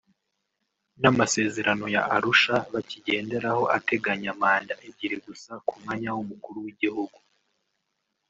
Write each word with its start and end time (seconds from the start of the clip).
n’amasezerano 1.01 1.85
ya 1.95 2.01
Arusha 2.15 2.55
bakigenderaho 2.73 3.63
ateganya 3.77 4.31
manda 4.41 4.73
ebyiri 4.87 5.17
gusa 5.27 5.51
k’umwanya 5.67 6.09
w’umukuru 6.15 6.57
w’igihugu 6.65 7.17